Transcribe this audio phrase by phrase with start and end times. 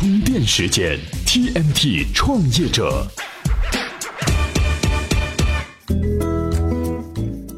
[0.00, 3.06] 充电时间，TMT 创业者。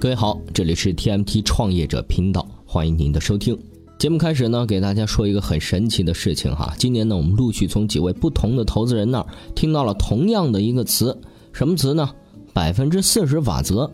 [0.01, 3.57] 各位好，这里是 TMT 创业者频道，欢迎您的收听。
[3.97, 6.75] 节目开始呢，给大家说一个很神奇的事情哈。
[6.77, 11.17] 今年呢，我们陆续从几位不同的投资人那儿听到了同样的一个词，
[11.53, 12.11] 什么词呢？
[12.53, 13.89] 百分之四十法则。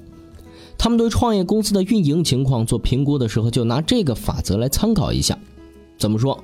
[0.79, 5.39] 他们对创业公司的运营情况做评估的时候，就拿这个法则来参考一下。
[5.99, 6.43] 怎么说？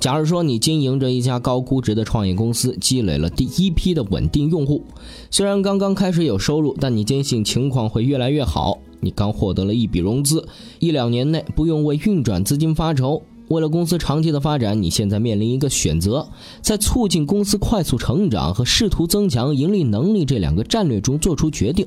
[0.00, 4.82] 假如说你经营着一家高估值的创业公司，积累了第一批的稳定用户，
[5.30, 8.78] 虽然刚刚开始有收入，但你坚信情况会越来越好。
[9.00, 10.46] 你刚获得了一笔融资，
[10.78, 13.22] 一两年内不用为运转资金发愁。
[13.48, 16.26] 为了公司长期的发展，你现在面临一个选择，
[16.62, 21.86] 在促进公司快速成长和试图增强盈利能力这两个战略中做出决定。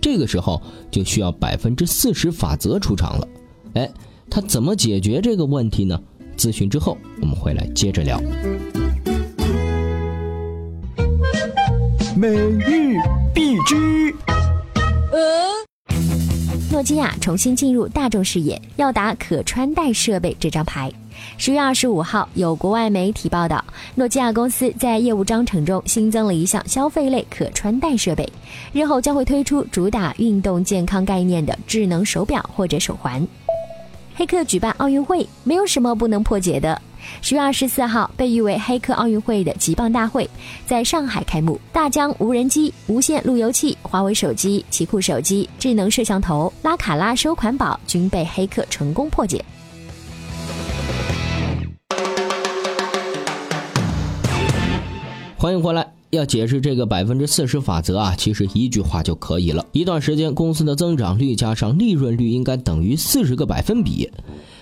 [0.00, 0.60] 这个时候
[0.90, 3.26] 就需要百分之四十法则出场了。
[3.72, 3.90] 哎，
[4.28, 5.98] 他怎么解决这个问题呢？
[6.38, 8.18] 咨询之后我们会来接着聊。
[12.16, 12.96] 每日
[13.34, 14.14] 必知。
[16.70, 20.92] 诺基亚重新进入大众视野，要打可穿戴设备这张牌。
[21.36, 23.64] 十月二十五号，有国外媒体报道，
[23.96, 28.28] 诺基亚公司在业务章程中新增了一项消费类可穿戴设备，
[28.72, 33.26] 日后将会推出主打运动健康概念的智能手表或者手环。
[34.18, 36.82] 黑客举办奥运会，没有什么不能破解的。
[37.22, 40.28] 十月二十四号，被誉为黑客奥运会的极棒大会
[40.66, 49.44] 在上海开幕，大疆无人机、无线路由器、华为手机、奇酷手机、智能摄像头、拉卡拉收款宝均被黑客成功破解。
[55.36, 55.97] 欢迎回来。
[56.10, 59.66] 要解释这个百分之四十法则啊，其实一句话就可以了。
[59.72, 64.10] 一段时间公司的增长率加上利润率应该等于四十个百分比。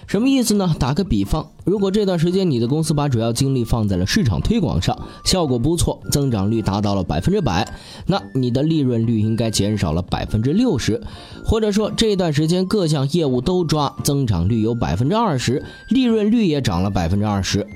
[0.08, 0.74] 什么意思呢？
[0.78, 7.68] 打个比方，如果这段时间你的公司把主要精力放在了市场推广上，效果不错，增长率达到了百分之百，
[8.06, 11.00] 那你的利润率应该减少了百分之六十。
[11.44, 17.66] 或者说这段时间各项业务都抓，增长率有百分之二十，利润率也涨了百分之二十。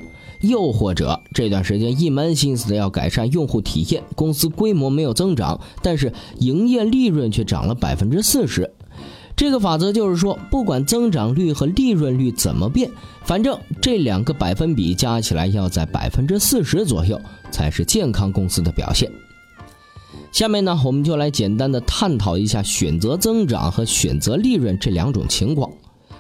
[0.41, 8.71] 又或者这段时间一门心思的要改善用户体验，公司规模没有增长，但是营业利润却涨了百分之四十。
[9.37, 12.91] 这个法则就是说，不管增长率和利润率怎么变，
[13.25, 17.19] 反正这两个百分比加起来要在百分之四十左右，
[17.51, 19.11] 才是健康公司的表现。
[20.31, 25.71] 下面呢，我们就来简单的探讨一下选择增长和选择利润这两种情况。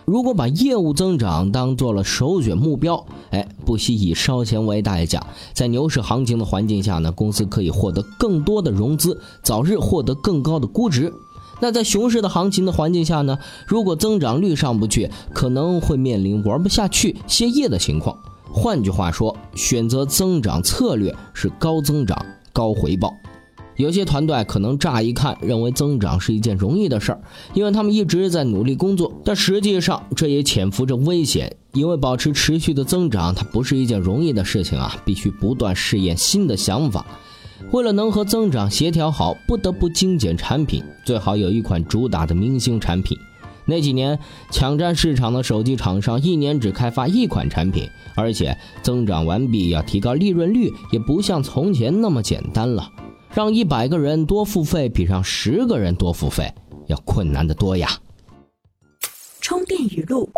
[0.04, 11.12] 如果把业务增长当做了首选目标，哎，不惜以烧钱为代价，在牛市行情的环境下呢，公司可以获得更多的融资，早日获得更高的估值。
[11.60, 18.16] 那在熊市的行情的环境下呢，如果增长率上不去，可能会面临玩不下去、歇业的情况。
[18.52, 23.12] 换句话说，选择增长策略是高增长高回报。
[23.80, 27.20] 有些团队可能乍一看认为增长是一件容易的事儿，
[27.54, 29.10] 因为他们一直在努力工作。
[29.24, 34.94] 但实际上，这也潜伏着危险，因为保持持续的增长，它不是一件容易的事情啊！
[35.06, 37.06] 必须不断试验新的想法。
[37.70, 43.16] 为了能和增长协调好，不得不精简产品，最好有一款主打的明星产品。
[43.64, 44.18] 那几年
[44.50, 52.90] 抢占市场的手机厂商，一年只开发一款产品，而且增长完毕要提高利润率，也不像从前那么简单了。
[53.32, 56.52] 让一百个人多付费，比让十个人多付费
[56.88, 57.88] 要困难的多呀。
[59.40, 60.28] 充电语录：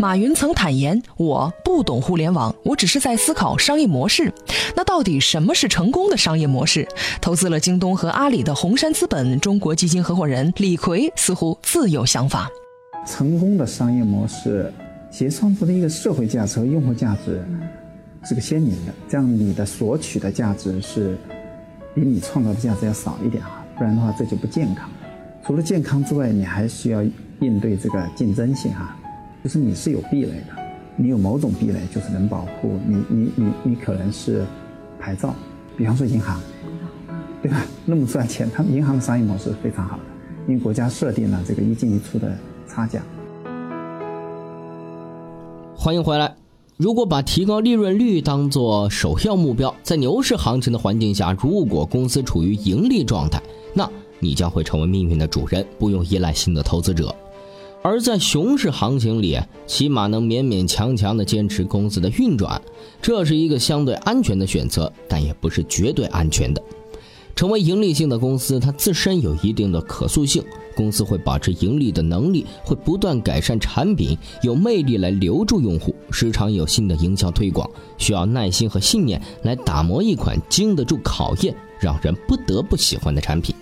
[0.00, 4.32] 马云曾坦言：“我不懂互联网，我只是在思考商业模式。
[4.74, 6.86] 那到底什么是成功的商业模式？”
[7.22, 12.50] 投资了京东和阿里的红杉资本中国基金合伙人李逵似乎自有想法。
[13.06, 14.72] 成功的商业模式，
[15.12, 17.40] 其实创造的一个社会价值和用户价值。
[18.24, 21.16] 是个鲜明的，这样你的索取的价值是
[21.94, 24.88] 比你创造的价值要少一点哈，不然的话这就不健康。
[25.44, 27.04] 除了健康之外，你还需要
[27.40, 28.96] 应对这个竞争性哈，
[29.42, 30.56] 就是你是有壁垒的，
[30.96, 34.42] 你有某种壁垒就是能保护你，你你你可能是
[34.98, 35.34] 牌照，
[35.76, 36.40] 比方说银行，
[37.42, 37.58] 对吧？
[37.84, 40.02] 那么赚钱，他们银行的商业模式非常好的，
[40.48, 42.32] 因为国家设定了这个一进一出的
[42.66, 43.02] 差价。
[45.76, 46.43] 欢迎回来。
[46.76, 53.40] 如果把提高利润率当做首要目标，在牛市行情的环境下，如果公司处于盈利状态，
[53.72, 53.88] 那
[54.18, 57.14] 你将会成为命运的主人，不用依赖新的投资者；
[57.80, 59.38] 而在熊市行情里，
[59.68, 62.60] 起码能勉勉强强地坚持公司的运转，
[63.00, 66.60] 这是一个相对安全的选择，但也不是绝对安全的。
[67.36, 70.42] 成为盈利性的公司，它自身有一定的可塑性，
[70.76, 83.54] 公司会保持盈利的能力，会不断改善产品，有魅力来留住用户，时常有新的营销推广，需要耐心和信念来打磨一款经得住考验、让人不得不喜欢的产品。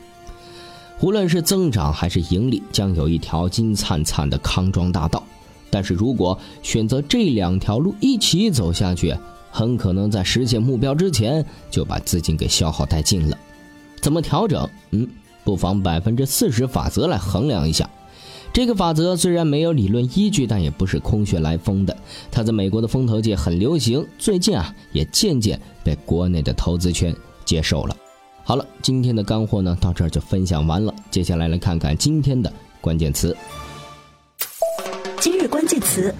[1.00, 5.22] 无论是增长还是盈利，将有一条金灿灿的康庄大道。
[5.70, 9.16] 但是如果选择这两条路一起走下去，
[9.50, 13.36] 很可能在实现目标之前就把资金给消耗殆尽了。
[14.02, 14.68] 怎么调整？
[14.90, 15.08] 嗯，
[15.44, 17.88] 不妨百分之四十法则来衡量一下。
[18.52, 21.96] 这个法则虽然没有理论依据，但也不是空穴来风的。
[22.30, 27.16] 它在美国的风投界很流行，最近啊也渐渐被国内的投资圈
[27.46, 27.96] 接受了。
[28.44, 30.92] 好了，今天的干货呢到这儿就分享完了。
[31.10, 33.34] 接下来来看看今天的关键词。
[35.20, 36.12] 今日关键词。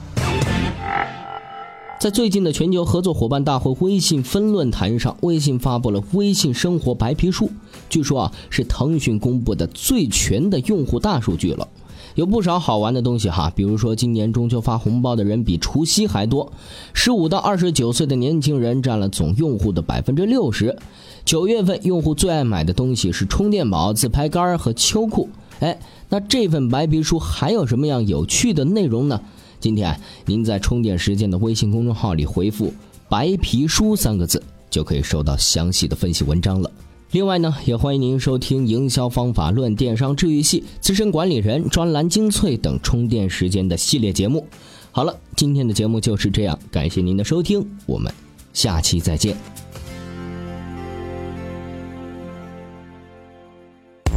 [2.02, 7.48] 在最近的全球合作伙伴大会微信分论坛上，微信发布了微信生活白皮书。
[7.88, 11.68] 据说啊，是腾讯公布的最全的用户大数据了，
[12.16, 13.52] 有不少好玩的东西哈。
[13.54, 16.52] 比如说，今年中秋发红包的人比除夕还多，
[16.92, 20.76] 十五到二十九岁的年轻人占了总用户的百分之六十。
[21.24, 25.28] 九月份用户最爱买的东西是充电宝、自拍杆和秋裤。
[25.60, 25.78] 哎，
[26.08, 29.20] 那这份白皮书还有什么样有趣的内容呢？
[29.62, 32.74] 今天您在充电时间的微信公众号里回复
[33.08, 36.68] “白皮书”三个字，就可以收到详细的分析文章了。
[37.12, 44.44] 另外呢，也欢迎您收听《营销方法论》《电商治愈系》《资深管理人》专栏精粹等充电时间的系列节目。
[44.90, 48.12] 好了，今天的节目就是这样，感谢您的收听，我们
[48.52, 49.36] 下期再见。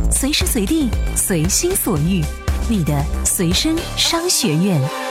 [0.10, 2.24] 随时随地，随心所欲，
[2.68, 5.05] 你的随身商学院。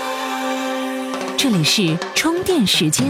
[1.44, 3.06] 这里是充电时间。